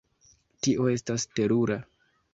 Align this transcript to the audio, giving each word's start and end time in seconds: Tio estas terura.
Tio 0.67 0.87
estas 0.93 1.29
terura. 1.41 1.81